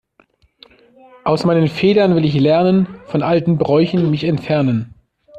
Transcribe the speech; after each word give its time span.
Aus 1.23 1.45
meinen 1.45 1.67
Fehlern 1.67 2.15
will 2.15 2.25
ich 2.25 2.33
lernen, 2.33 2.87
von 3.05 3.21
alten 3.21 3.59
Bräuchen 3.59 4.09
mich 4.09 4.23
entfernen. 4.23 4.95